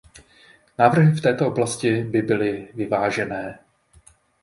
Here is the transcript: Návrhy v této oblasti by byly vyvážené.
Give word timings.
Návrhy 0.77 1.11
v 1.15 1.21
této 1.21 1.47
oblasti 1.47 2.03
by 2.03 2.21
byly 2.21 2.67
vyvážené. 2.73 3.59